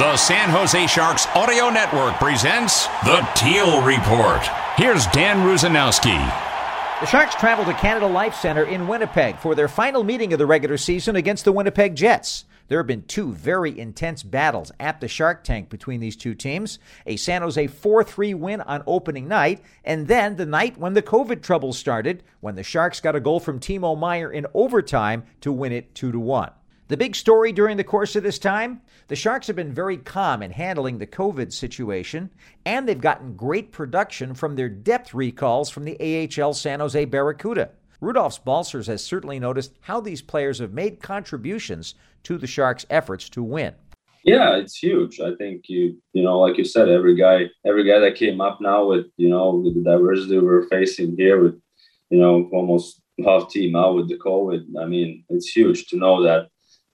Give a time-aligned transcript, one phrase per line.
[0.00, 4.40] The San Jose Sharks Audio Network presents The Teal Report.
[4.78, 6.16] Here's Dan Rusanowsky.
[7.00, 10.46] The Sharks travel to Canada Life Center in Winnipeg for their final meeting of the
[10.46, 12.46] regular season against the Winnipeg Jets.
[12.68, 16.78] There have been two very intense battles at the Shark Tank between these two teams
[17.04, 21.02] a San Jose 4 3 win on opening night, and then the night when the
[21.02, 25.52] COVID troubles started, when the Sharks got a goal from Timo Meier in overtime to
[25.52, 26.52] win it 2 1.
[26.90, 30.42] The big story during the course of this time the Sharks have been very calm
[30.42, 32.30] in handling the COVID situation,
[32.66, 37.70] and they've gotten great production from their depth recalls from the AHL San Jose Barracuda.
[38.02, 43.28] Rudolfs Balcers has certainly noticed how these players have made contributions to the Sharks' efforts
[43.28, 43.72] to win.
[44.24, 45.20] Yeah, it's huge.
[45.20, 48.60] I think you you know, like you said, every guy every guy that came up
[48.60, 51.54] now with, you know, with the diversity we're facing here with,
[52.10, 54.64] you know, almost half team out with the COVID.
[54.80, 56.48] I mean, it's huge to know that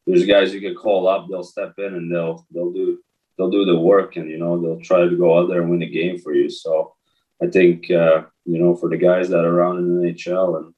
[0.06, 2.98] there's guys you can call up, they'll step in and they'll they'll do
[3.36, 5.82] they'll do the work and you know they'll try to go out there and win
[5.82, 6.48] a game for you.
[6.48, 6.94] So
[7.42, 10.74] I think uh, you know for the guys that are around in the NHL and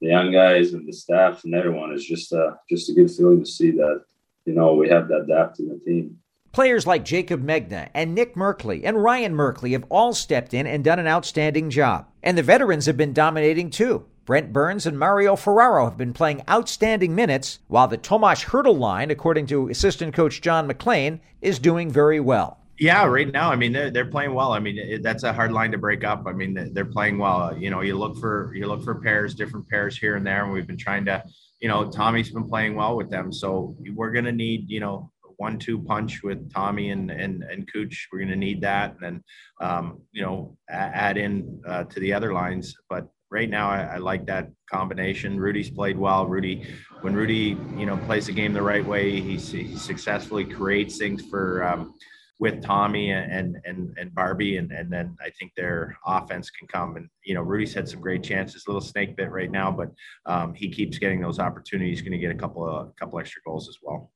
[0.00, 3.44] the young guys and the staff and everyone is just uh, just a good feeling
[3.44, 4.04] to see that
[4.46, 6.18] you know we have that depth in the team.
[6.52, 10.82] Players like Jaycob Megna and Nick Merkley and Ryan Merkley have all stepped in and
[10.82, 12.08] done an outstanding job.
[12.22, 14.06] And the veterans have been dominating too.
[14.28, 19.10] Brent Burns and Mario Ferraro have been playing outstanding minutes, while the Tomas Hertl line,
[19.10, 22.58] according to assistant coach John MacLean, is doing very well.
[22.78, 24.52] Yeah, right now, I mean, they're, they're playing well.
[24.52, 26.24] I mean, it, that's a hard line to break up.
[26.26, 27.56] I mean, they're playing well.
[27.56, 30.52] You know, you look for you look for pairs, different pairs here and there, and
[30.52, 31.24] we've been trying to,
[31.60, 33.32] you know, Tommy's been playing well with them.
[33.32, 38.08] So we're gonna need, you know, one-two punch with Tommy and and and Cooch.
[38.12, 39.24] We're gonna need that, and then,
[39.62, 42.76] um, you know, add in uh, to the other lines.
[42.90, 45.38] But right now I, I, like that combination.
[45.38, 46.26] Rudy's played well.
[46.26, 46.66] Rudy,
[47.02, 51.22] when Rudy, you know, plays the game the right way, he, he successfully creates things
[51.26, 51.94] for um,
[52.40, 56.96] with Tommy and and and Barbie, and and then I think their offense can come.
[56.96, 58.64] And you know, Rudy's had some great chances.
[58.66, 59.88] A little snake bit right now, but
[60.26, 61.98] um, he keeps getting those opportunities.
[61.98, 64.10] He's going to get a couple of a couple extra goals as well.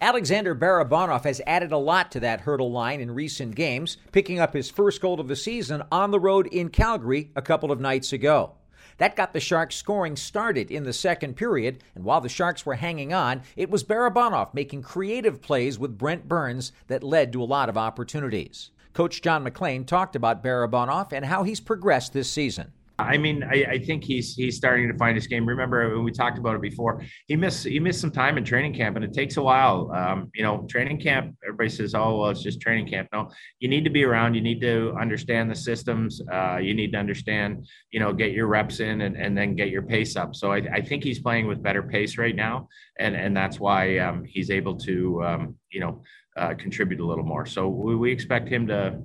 [0.00, 4.54] Alexander Barabanov has added a lot to that Hertl line in recent games, picking up
[4.54, 8.12] his first goal of the season on the road in Calgary a couple of nights
[8.12, 8.52] ago.
[8.98, 12.76] That got the Sharks scoring started in the second period, and while the Sharks were
[12.76, 17.44] hanging on, it was Barabanov making creative plays with Brent Burns that led to a
[17.44, 18.70] lot of opportunities.
[18.92, 22.72] Coach John MacLean talked about Barabanov and how he's progressed this season.
[22.98, 25.46] I mean, I, I, think he's he's starting to find his game.
[25.46, 27.00] Remember when we talked about it before?
[27.26, 29.92] He missed he missed some time in training camp, and it takes a while.
[29.92, 31.36] Um, you know, training camp.
[31.44, 34.34] Everybody says, "Oh, well, it's just training camp." No, you need to be around.
[34.34, 36.20] You need to understand the systems.
[36.32, 37.68] Uh, you need to understand.
[37.92, 40.34] You know, get your reps in, and, and then get your pace up.
[40.34, 43.98] So I, I think he's playing with better pace right now, and and that's why
[43.98, 46.02] um, he's able to um, you know
[46.36, 47.46] uh, contribute a little more.
[47.46, 48.98] So we, we expect him to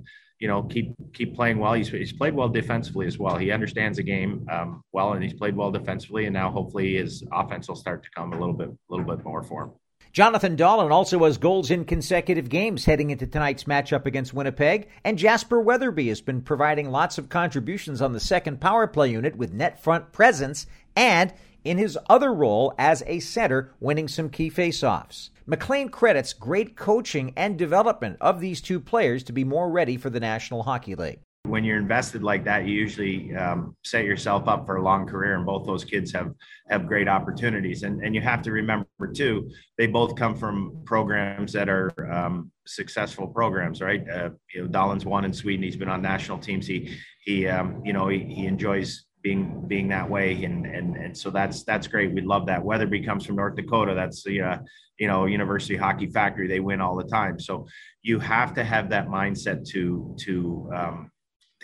[0.44, 1.72] you know, keep keep playing well.
[1.72, 3.38] He's he's played well defensively as well.
[3.38, 6.26] He understands the game um, well, and he's played well defensively.
[6.26, 9.24] And now hopefully his offense will start to come a little bit a little bit
[9.24, 9.70] more for him.
[10.14, 15.18] Jonathan Dahlen also has goals in consecutive games heading into tonight's matchup against Winnipeg, and
[15.18, 19.52] Jasper Weatherby has been providing lots of contributions on the second power play unit with
[19.52, 25.30] net front presence and in his other role as a center, winning some key faceoffs.
[25.46, 30.10] MacLean credits great coaching and development of these two players to be more ready for
[30.10, 31.23] the National Hockey League.
[31.46, 35.36] When you're invested like that, you usually um, set yourself up for a long career,
[35.36, 36.32] and both those kids have
[36.70, 37.82] have great opportunities.
[37.82, 42.50] And and you have to remember too, they both come from programs that are um,
[42.66, 44.08] successful programs, right?
[44.08, 45.62] Uh, you know, Dahlen's won in Sweden.
[45.62, 46.66] He's been on national teams.
[46.66, 51.16] He he um, you know he, he enjoys being being that way and and and
[51.16, 54.58] so that's that's great we love that weatherby comes from north dakota that's the uh,
[54.98, 57.66] you know university hockey factory they win all the time so
[58.02, 61.10] you have to have that mindset to to um,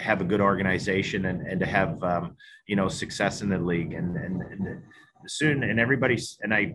[0.00, 2.37] have a good organization and, and to have um,
[2.67, 4.82] you know success in the league and, and, and
[5.26, 6.73] soon and everybody's and i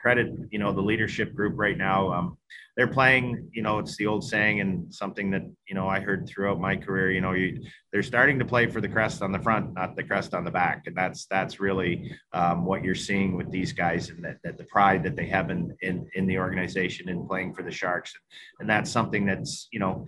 [0.00, 2.12] credit, you know, the leadership group right now.
[2.12, 2.38] Um,
[2.76, 6.28] they're playing, you know, it's the old saying and something that, you know, I heard
[6.28, 7.60] throughout my career, you know, you,
[7.92, 10.50] they're starting to play for the crest on the front, not the crest on the
[10.52, 10.84] back.
[10.86, 14.64] And that's, that's really um, what you're seeing with these guys and that, that the
[14.64, 18.14] pride that they have in, in, in the organization and playing for the Sharks.
[18.60, 20.06] And that's something that's, you know,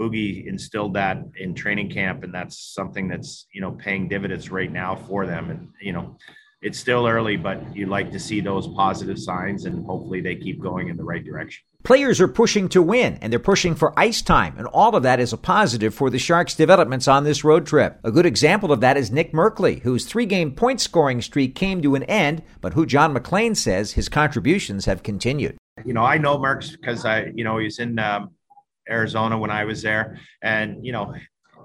[0.00, 2.24] Boogie instilled that in training camp.
[2.24, 5.50] And that's something that's, you know, paying dividends right now for them.
[5.50, 6.16] And, you know,
[6.64, 10.60] it's still early, but you like to see those positive signs and hopefully they keep
[10.60, 11.62] going in the right direction.
[11.82, 15.20] Players are pushing to win and they're pushing for ice time, and all of that
[15.20, 18.00] is a positive for the Sharks' developments on this road trip.
[18.02, 21.82] A good example of that is Nick Merkley, whose three game point scoring streak came
[21.82, 25.58] to an end, but who John MacLean says his contributions have continued.
[25.84, 28.30] You know, I know Merks because I, you know, he's in um,
[28.88, 31.14] Arizona when I was there, and, you know,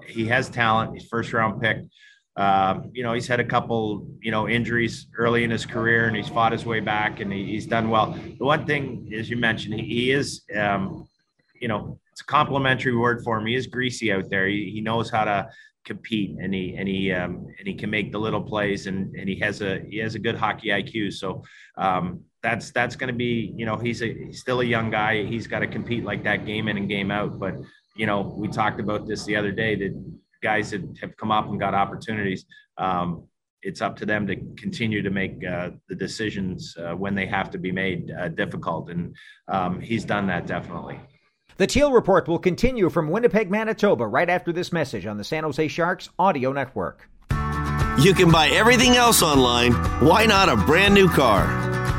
[0.06, 0.94] he has talent.
[0.94, 1.78] He's first round pick.
[2.36, 6.16] Um, you know, he's had a couple, you know, injuries early in his career, and
[6.16, 8.12] he's fought his way back, and he, he's done well.
[8.38, 11.06] The one thing, as you mentioned, he, he is, um,
[11.60, 13.46] you know, it's a complimentary word for him.
[13.46, 14.46] He is greasy out there.
[14.46, 15.50] He, he knows how to
[15.90, 19.28] compete, and he and he um, and he can make the little plays, and and
[19.28, 21.12] he has a he has a good hockey IQ.
[21.14, 21.42] So
[21.76, 25.24] um, that's that's going to be, you know, he's a he's still a young guy.
[25.24, 27.38] He's got to compete like that game in and game out.
[27.38, 27.54] But
[27.96, 29.92] you know, we talked about this the other day that
[30.42, 32.44] guys that have come up and got opportunities.
[32.78, 33.24] Um,
[33.62, 37.50] it's up to them to continue to make uh, the decisions uh, when they have
[37.50, 38.90] to be made uh, difficult.
[38.90, 39.14] And
[39.48, 40.98] um, he's done that definitely.
[41.56, 45.44] The Teal Report will continue from Winnipeg, Manitoba, right after this message on the San
[45.44, 47.08] Jose Sharks Audio Network.
[47.98, 49.72] You can buy everything else online.
[50.00, 51.46] Why not a brand new car?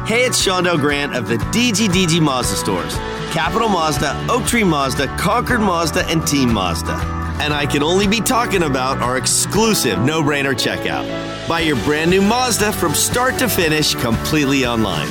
[0.05, 2.95] Hey, it's Shondell Grant of the DGDG Mazda stores
[3.31, 8.21] Capital Mazda, Oak Tree Mazda, Concord Mazda, and Team Mazda and I can only be
[8.21, 11.07] talking about our exclusive no brainer checkout.
[11.47, 15.07] Buy your brand new Mazda from start to finish completely online.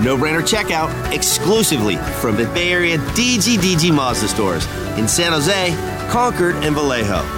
[0.00, 4.64] No brainer checkout exclusively from the Bay Area DGDG Mazda stores
[4.96, 5.74] in San Jose,
[6.08, 7.37] Concord, and Vallejo.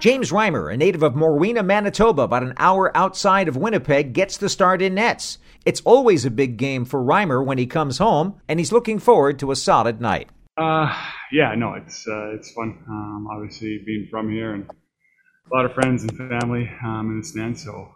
[0.00, 4.48] James Reimer, a native of Morweena, Manitoba, about an hour outside of Winnipeg, gets the
[4.48, 5.38] start in nets.
[5.64, 9.40] It's always a big game for Reimer when he comes home, and he's looking forward
[9.40, 10.28] to a solid night.
[10.56, 10.94] Uh,
[11.32, 12.78] yeah, no, it's uh, it's fun.
[12.88, 17.26] Um, obviously, being from here and a lot of friends and family um, in the
[17.26, 17.90] stand, so um,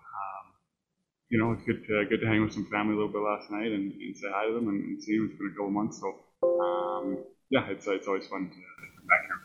[1.28, 3.48] you know, it's good to good to hang with some family a little bit last
[3.50, 5.28] night and, and say hi to them and, and, see them.
[5.30, 6.08] It's been a couple months, so
[6.42, 9.41] um, yeah, it's it's always fun to come back here.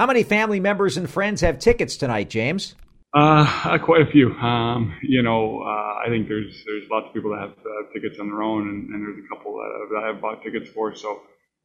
[0.00, 2.74] How many family members and friends have tickets tonight, James?
[3.12, 4.32] Uh, quite a few.
[4.32, 8.18] Um, you know, uh, I think there's there's lots of people that have uh, tickets
[8.18, 10.96] on their own, and, and there's a couple that, that I have bought tickets for.
[10.96, 11.20] So,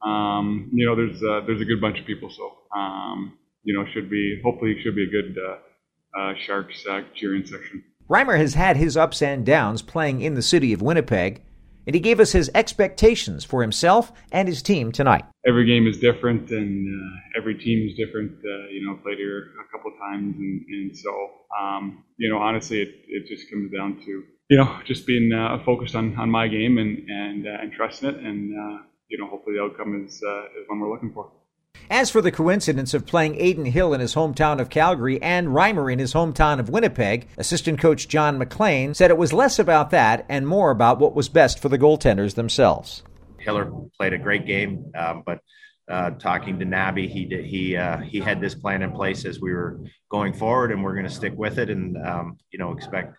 [0.05, 2.29] um, you know, there's uh, there's a good bunch of people.
[2.29, 7.45] So, um, you know, should be hopefully should be a good uh, uh, Sharks cheering
[7.45, 7.85] section.
[8.09, 11.41] Reimer has had his ups and downs playing in the city of Winnipeg
[11.85, 15.25] and he gave us his expectations for himself and his team tonight.
[15.45, 18.31] Every game is different, and uh, every team is different.
[18.43, 21.11] Uh, you know, played here a couple times, and, and so
[21.59, 25.63] um, you know, honestly, it, it just comes down to you know just being uh,
[25.65, 29.27] focused on, on my game and and uh, and trusting it, and uh, you know,
[29.27, 31.31] hopefully the outcome is uh, is one we're looking for.
[31.89, 35.91] As for the coincidence of playing Adin Hill in his hometown of Calgary and Reimer
[35.91, 40.25] in his hometown of Winnipeg, assistant coach John MacLean said it was less about that
[40.27, 43.03] and more about what was best for the goaltenders themselves.
[43.39, 45.39] Hiller played a great game, um, but
[45.87, 49.39] uh, talking to Nabby, he did, he uh, he had this plan in place as
[49.39, 52.71] we were going forward, and we're going to stick with it, and um, you know
[52.71, 53.15] expect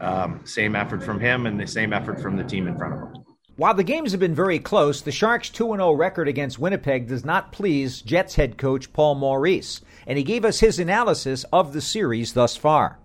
[0.00, 3.00] um, same effort from him and the same effort from the team in front of
[3.00, 3.24] him.
[3.58, 7.24] While the games have been very close, the Sharks' 2 0 record against Winnipeg does
[7.24, 11.80] not please Jets head coach Paul Maurice, and he gave us his analysis of the
[11.80, 12.98] series thus far.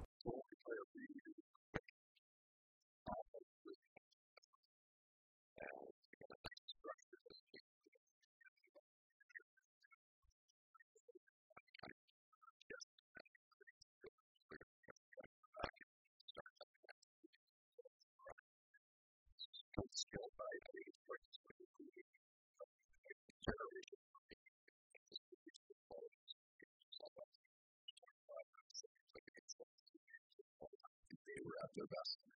[31.76, 32.31] Their best.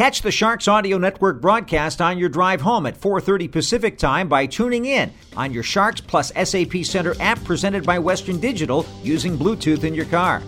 [0.00, 4.46] Catch the Sharks Audio Network broadcast on your drive home at 4:30 Pacific Time by
[4.46, 9.84] tuning in on your Sharks Plus SAP Center app presented by Western Digital using Bluetooth
[9.84, 10.40] in your car.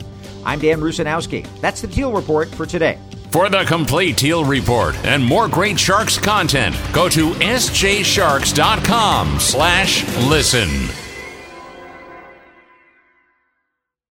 [0.47, 1.47] I'm Dan Rusanowsky.
[1.61, 2.97] That's the Teal Report for today.
[3.31, 11.12] For the complete Teal Report and more great Sharks content, go to sjsharks.com slash listen.